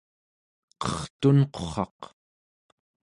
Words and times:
qertunqurraq 0.81 1.99